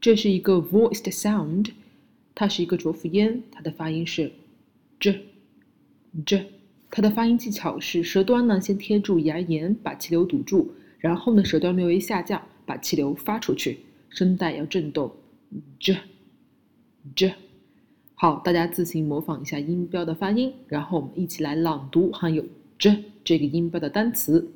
[0.00, 1.72] 这是一个 voiced sound，
[2.34, 4.30] 它是一个浊辅音，它的发音是
[5.00, 5.20] j
[6.24, 6.46] j。
[6.90, 15.12] 它的发音技巧是舌端呢先贴住牙龈，把气流堵住，然后呢舌端略微下降，把气流发出去，声带要震动
[15.78, 15.98] j
[17.14, 17.34] j。
[18.14, 22.44] 好，大家自行模仿一下音标的发音，然后我们一起来朗读含有
[22.78, 24.50] j 这个音标的单词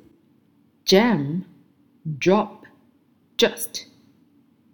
[0.85, 1.41] ：jam、
[2.19, 2.49] drop、
[3.37, 3.83] just、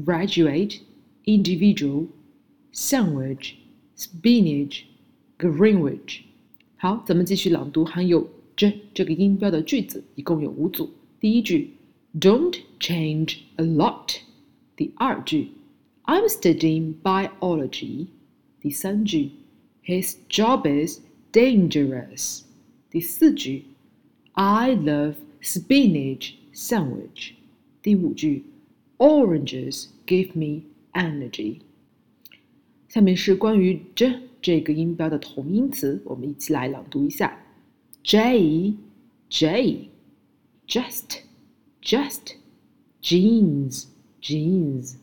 [0.00, 0.80] graduate,
[1.24, 2.06] individual,
[2.72, 3.54] sandwich,
[3.96, 4.82] spinach,
[5.38, 6.20] Greenwich。
[6.76, 10.90] 好，咱们继续朗读含有 j 这个音标的句子，一共有五组。
[11.20, 11.70] 第一句，
[12.18, 14.16] Don't change a lot。
[14.76, 15.48] 第二句，
[16.04, 18.06] I'm studying biology。
[18.60, 19.30] 第三句，
[19.84, 21.00] His job is
[21.32, 22.42] dangerous。
[22.90, 23.64] 第四句，
[24.32, 27.32] I love spinach sandwich。
[27.82, 28.44] 第五句，
[28.98, 31.59] Oranges give me energy。
[32.89, 37.39] 下面是关于 j 这个音标的同音词，我们一起来朗读一下
[38.03, 38.73] ：J
[39.29, 39.87] J
[40.67, 41.19] just
[41.81, 42.33] just
[43.01, 43.85] jeans
[44.21, 44.95] jeans。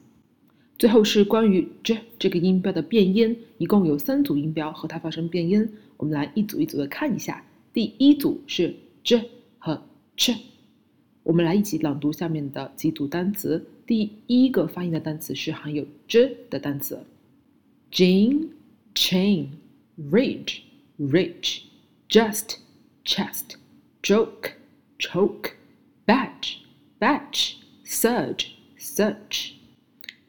[0.76, 7.42] 最后是关于 j 这个音标的变音，一共有三组音标和它发生变音，我们来一组一组的看一下。
[7.72, 9.82] 第一组是 j 和
[10.18, 10.36] ch，
[11.22, 13.64] 我们来一起朗读下面的几组单词。
[13.88, 17.02] 第一个发音的单词是含有 j 的单词
[17.90, 18.48] ：jean、
[18.94, 19.46] chain、
[20.10, 20.58] ridge、
[20.98, 21.62] rich、
[22.06, 22.58] just、
[23.02, 23.54] chest、
[24.02, 24.50] joke、
[24.98, 25.52] choke、
[26.04, 26.56] batch、
[27.00, 27.54] batch、
[27.86, 29.52] surge、search。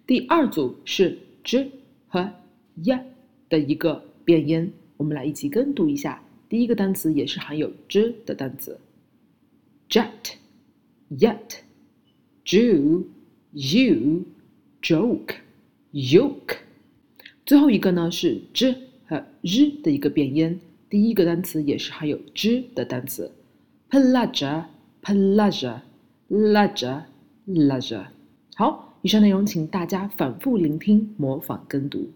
[0.07, 1.69] 第二组是 j
[2.07, 2.31] 和
[2.75, 3.05] y
[3.49, 6.23] 的一个变音，我们来一起跟读一下。
[6.47, 8.79] 第一个单词也是含有 j 的单词
[9.89, 10.35] ：jet、
[11.09, 11.57] yet、
[12.45, 13.03] Jew、
[13.51, 14.25] you、
[14.81, 15.35] joke、
[15.93, 16.57] yoke。
[17.45, 23.31] 最后一个呢是 j 和 r 的一个变音，第一个单词也是含有 j 的单词
[23.89, 24.65] ：pleasure、
[25.01, 25.79] pleasure、
[26.29, 27.03] leisure、
[27.47, 28.05] leisure。
[28.55, 28.85] 好。
[29.01, 32.11] 以上内容，请大家反复聆听、模仿、跟读。